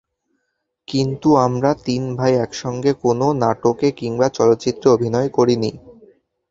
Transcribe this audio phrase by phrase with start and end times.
[0.87, 5.71] কিন্তু আমরা তিন ভাই একসঙ্গে কোনো নাটকে কিংবা চলচ্চিত্রে অভিনয় করিনি।